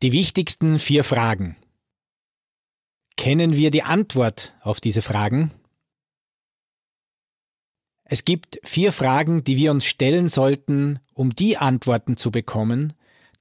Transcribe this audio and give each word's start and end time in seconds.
Die 0.00 0.12
wichtigsten 0.12 0.78
vier 0.78 1.02
Fragen. 1.02 1.56
Kennen 3.16 3.54
wir 3.54 3.72
die 3.72 3.82
Antwort 3.82 4.54
auf 4.60 4.80
diese 4.80 5.02
Fragen? 5.02 5.52
Es 8.04 8.24
gibt 8.24 8.60
vier 8.62 8.92
Fragen, 8.92 9.42
die 9.42 9.56
wir 9.56 9.72
uns 9.72 9.86
stellen 9.86 10.28
sollten, 10.28 11.00
um 11.14 11.34
die 11.34 11.56
Antworten 11.56 12.16
zu 12.16 12.30
bekommen, 12.30 12.92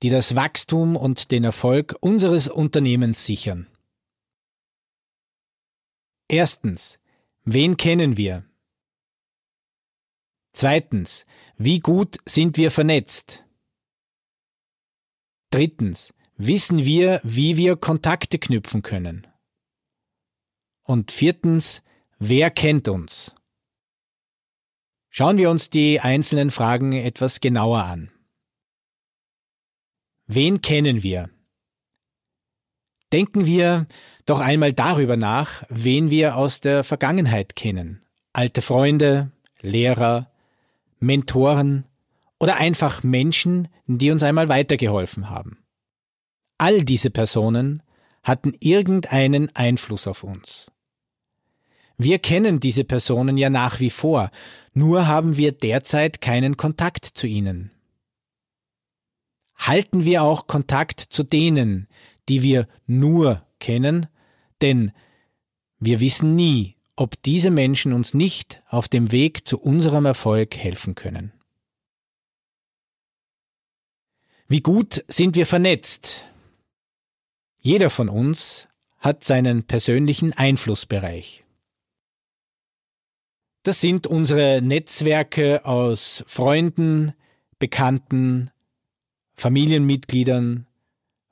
die 0.02 0.10
das 0.10 0.34
Wachstum 0.34 0.96
und 0.96 1.30
den 1.32 1.44
Erfolg 1.44 1.96
unseres 2.00 2.48
Unternehmens 2.48 3.24
sichern. 3.24 3.68
Erstens, 6.28 7.00
wen 7.44 7.78
kennen 7.78 8.18
wir? 8.18 8.44
Zweitens, 10.54 11.28
wie 11.56 11.82
gut 11.82 12.18
sind 12.26 12.58
wir 12.58 12.72
vernetzt? 12.72 13.46
Drittens, 15.52 16.16
wissen 16.38 16.86
wir, 16.86 17.20
wie 17.24 17.58
wir 17.58 17.76
Kontakte 17.76 18.40
knüpfen 18.40 18.82
können? 18.82 19.28
Und 20.84 21.12
viertens, 21.12 21.84
wer 22.20 22.50
kennt 22.50 22.88
uns? 22.88 23.34
Schauen 25.10 25.38
wir 25.38 25.50
uns 25.50 25.70
die 25.70 26.00
einzelnen 26.00 26.52
Fragen 26.52 26.94
etwas 26.94 27.42
genauer 27.42 27.84
an. 27.84 28.12
Wen 30.28 30.62
kennen 30.62 31.04
wir? 31.04 31.30
Denken 33.12 33.46
wir 33.46 33.88
doch 34.26 34.40
einmal 34.40 34.74
darüber 34.74 35.18
nach, 35.18 35.64
wen 35.70 36.12
wir 36.12 36.36
aus 36.36 36.60
der 36.60 36.84
Vergangenheit 36.84 37.56
kennen. 37.56 38.06
Alte 38.34 38.62
Freunde, 38.62 39.32
Lehrer, 39.62 40.30
Mentoren 41.00 41.86
oder 42.40 42.58
einfach 42.58 43.04
Menschen, 43.04 43.70
die 43.88 44.12
uns 44.12 44.24
einmal 44.24 44.50
weitergeholfen 44.50 45.30
haben. 45.30 45.58
All 46.58 46.84
diese 46.84 47.10
Personen 47.10 47.84
hatten 48.24 48.54
irgendeinen 48.60 49.56
Einfluss 49.56 50.08
auf 50.08 50.24
uns. 50.24 50.72
Wir 51.98 52.20
kennen 52.20 52.60
diese 52.60 52.84
Personen 52.84 53.38
ja 53.38 53.50
nach 53.50 53.80
wie 53.80 53.90
vor, 53.90 54.30
nur 54.74 55.08
haben 55.08 55.38
wir 55.38 55.52
derzeit 55.52 56.22
keinen 56.22 56.58
Kontakt 56.58 57.06
zu 57.06 57.26
ihnen. 57.26 57.72
Halten 59.56 60.06
wir 60.06 60.22
auch 60.22 60.46
Kontakt 60.46 61.00
zu 61.00 61.24
denen, 61.24 61.88
die 62.30 62.44
wir 62.44 62.68
nur 62.86 63.44
kennen, 63.60 64.06
denn 64.62 64.92
wir 65.80 66.00
wissen 66.00 66.36
nie, 66.36 66.76
ob 66.96 67.22
diese 67.24 67.50
Menschen 67.50 67.94
uns 67.94 68.14
nicht 68.14 68.62
auf 68.68 68.88
dem 68.88 69.12
Weg 69.12 69.48
zu 69.48 69.60
unserem 69.60 70.06
Erfolg 70.06 70.56
helfen 70.56 70.96
können. 70.96 71.32
Wie 74.48 74.62
gut 74.62 75.04
sind 75.08 75.36
wir 75.36 75.46
vernetzt? 75.46 76.26
Jeder 77.68 77.90
von 77.90 78.08
uns 78.08 78.66
hat 78.98 79.26
seinen 79.26 79.64
persönlichen 79.64 80.32
Einflussbereich. 80.32 81.44
Das 83.64 83.82
sind 83.82 84.08
unsere 84.08 84.62
Netzwerke 84.62 85.66
aus 85.66 86.24
Freunden, 86.28 87.12
Bekannten, 87.60 88.52
Familienmitgliedern, 89.36 90.66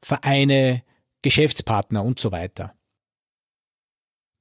Vereine, 0.01 0.83
Geschäftspartner 1.21 2.03
und 2.03 2.19
so 2.19 2.33
weiter. 2.33 2.75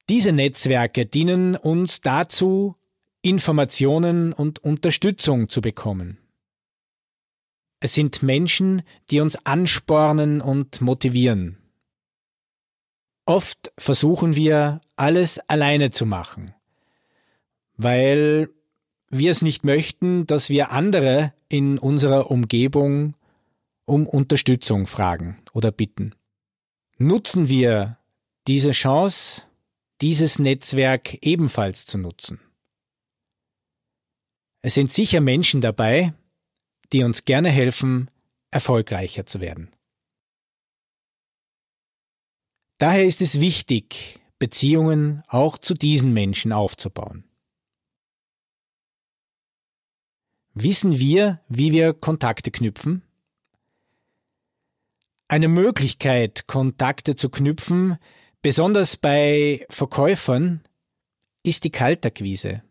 Diese 0.08 0.32
Netzwerke 0.32 1.06
dienen 1.06 1.54
uns 1.54 2.00
dazu, 2.00 2.74
Informationen 3.22 4.32
und 4.32 4.58
Unterstützung 4.58 5.48
zu 5.48 5.60
bekommen. 5.60 6.18
Es 7.78 7.94
sind 7.94 8.24
Menschen, 8.24 8.82
die 9.12 9.20
uns 9.20 9.36
anspornen 9.46 10.40
und 10.40 10.80
motivieren. 10.80 11.60
Oft 13.26 13.72
versuchen 13.78 14.36
wir, 14.36 14.80
alles 14.96 15.38
alleine 15.48 15.90
zu 15.90 16.04
machen, 16.04 16.54
weil 17.76 18.50
wir 19.08 19.30
es 19.30 19.42
nicht 19.42 19.64
möchten, 19.64 20.26
dass 20.26 20.50
wir 20.50 20.70
andere 20.72 21.32
in 21.48 21.78
unserer 21.78 22.30
Umgebung 22.30 23.14
um 23.86 24.06
Unterstützung 24.06 24.86
fragen 24.86 25.38
oder 25.52 25.72
bitten. 25.72 26.14
Nutzen 26.98 27.48
wir 27.48 27.98
diese 28.46 28.72
Chance, 28.72 29.42
dieses 30.00 30.38
Netzwerk 30.38 31.14
ebenfalls 31.22 31.86
zu 31.86 31.98
nutzen. 31.98 32.40
Es 34.62 34.74
sind 34.74 34.92
sicher 34.92 35.20
Menschen 35.20 35.60
dabei, 35.60 36.14
die 36.92 37.04
uns 37.04 37.24
gerne 37.24 37.50
helfen, 37.50 38.10
erfolgreicher 38.50 39.26
zu 39.26 39.40
werden. 39.40 39.73
Daher 42.84 43.06
ist 43.06 43.22
es 43.22 43.40
wichtig, 43.40 44.20
Beziehungen 44.38 45.22
auch 45.28 45.56
zu 45.56 45.72
diesen 45.72 46.12
Menschen 46.12 46.52
aufzubauen. 46.52 47.24
Wissen 50.52 50.98
wir, 50.98 51.40
wie 51.48 51.72
wir 51.72 51.94
Kontakte 51.94 52.50
knüpfen? 52.50 53.02
Eine 55.28 55.48
Möglichkeit, 55.48 56.46
Kontakte 56.46 57.16
zu 57.16 57.30
knüpfen, 57.30 57.96
besonders 58.42 58.98
bei 58.98 59.64
Verkäufern, 59.70 60.62
ist 61.42 61.64
die 61.64 61.70
Kaltakquise. 61.70 62.64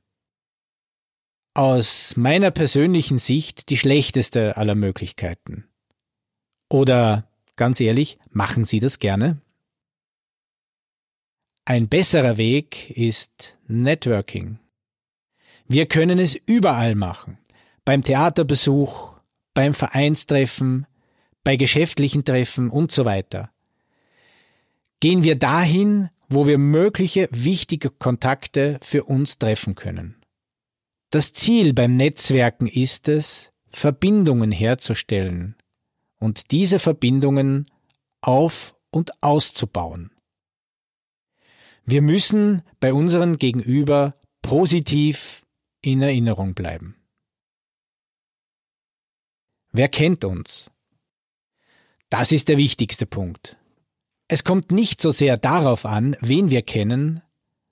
Aus 1.56 2.16
meiner 2.18 2.52
persönlichen 2.52 3.18
Sicht 3.18 3.72
die 3.72 3.78
schlechteste 3.78 4.57
aller 4.57 4.75
Möglichkeiten. 4.75 5.68
Oder, 6.69 7.31
ganz 7.56 7.79
ehrlich, 7.79 8.19
machen 8.29 8.63
Sie 8.63 8.79
das 8.79 9.00
gerne? 9.00 9.41
Ein 11.66 11.88
besserer 11.88 12.35
Weg 12.35 12.90
ist 12.90 13.57
Networking. 13.68 14.59
Wir 15.66 15.85
können 15.85 16.19
es 16.19 16.35
überall 16.35 16.94
machen. 16.94 17.38
Beim 17.85 18.01
Theaterbesuch, 18.01 19.13
beim 19.53 19.73
Vereinstreffen, 19.73 20.88
bei 21.46 21.56
geschäftlichen 21.56 22.25
Treffen 22.25 22.69
und 22.69 22.91
so 22.91 23.06
weiter. 23.06 23.50
Gehen 25.00 25.23
wir 25.23 25.38
dahin, 25.40 26.09
wo 26.28 26.47
wir 26.47 26.57
mögliche 26.57 27.29
wichtige 27.31 27.91
Kontakte 27.91 28.78
für 28.81 29.06
uns 29.06 29.38
treffen 29.38 29.75
können. 29.75 30.22
Das 31.12 31.31
Ziel 31.31 31.73
beim 31.73 31.96
Netzwerken 31.96 32.68
ist 32.68 33.07
es, 33.07 33.53
Verbindungen 33.69 34.52
herzustellen 34.52 35.56
und 36.19 36.52
diese 36.52 36.79
Verbindungen 36.79 37.68
auf 38.19 38.75
und 38.91 39.12
auszubauen. 39.23 40.12
Wir 41.86 42.02
müssen 42.02 42.62
bei 42.80 42.94
unseren 42.94 43.38
Gegenüber 43.38 44.16
positiv 44.42 45.42
in 45.82 46.02
Erinnerung 46.02 46.54
bleiben. 46.54 46.96
Wer 49.72 49.90
kennt 49.90 50.24
uns? 50.24 50.72
Das 52.10 52.32
ist 52.32 52.48
der 52.48 52.58
wichtigste 52.58 53.06
Punkt. 53.06 53.58
Es 54.28 54.44
kommt 54.44 54.72
nicht 54.72 55.02
so 55.02 55.12
sehr 55.12 55.36
darauf 55.36 55.86
an, 55.86 56.16
wen 56.22 56.50
wir 56.50 56.62
kennen, 56.62 57.22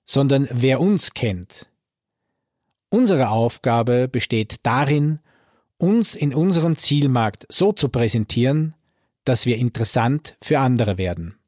sondern 0.04 0.48
wer 0.50 0.80
uns 0.80 1.14
kennt. 1.14 1.70
Unsere 2.90 3.30
Aufgabe 3.30 4.08
besteht 4.08 4.56
darin, 4.64 5.20
uns 5.78 6.14
in 6.14 6.34
unserem 6.34 6.76
Zielmarkt 6.76 7.46
so 7.48 7.72
zu 7.72 7.88
präsentieren, 7.88 8.74
dass 9.24 9.46
wir 9.46 9.56
interessant 9.56 10.36
für 10.42 10.58
andere 10.58 10.98
werden. 10.98 11.38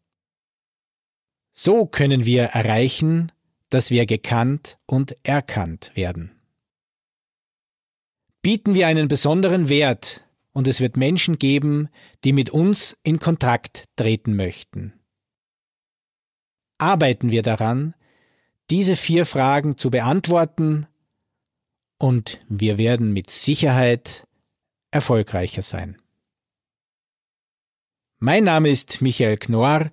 So 1.57 1.87
können 1.87 2.25
wir 2.25 2.43
erreichen, 2.47 3.31
dass 3.71 3.93
wir 3.93 4.07
gekannt 4.07 4.77
und 4.87 5.17
erkannt 5.23 5.93
werden. 5.95 6.33
Bieten 8.43 8.75
wir 8.75 8.89
einen 8.89 9.07
besonderen 9.07 9.69
Wert 9.69 10.27
und 10.53 10.67
es 10.67 10.81
wird 10.81 10.97
Menschen 10.97 11.39
geben, 11.39 11.89
die 12.25 12.33
mit 12.33 12.51
uns 12.51 12.99
in 13.05 13.21
Kontakt 13.21 13.85
treten 13.95 14.35
möchten. 14.35 14.95
Arbeiten 16.79 17.31
wir 17.31 17.43
daran, 17.43 17.95
diese 18.69 18.97
vier 18.97 19.25
Fragen 19.25 19.77
zu 19.77 19.91
beantworten 19.91 20.89
und 21.99 22.41
wir 22.49 22.79
werden 22.79 23.13
mit 23.13 23.31
Sicherheit 23.31 24.27
erfolgreicher 24.91 25.63
sein. 25.63 26.03
Mein 28.19 28.43
Name 28.43 28.71
ist 28.71 29.03
Michael 29.03 29.37
Knorr, 29.37 29.93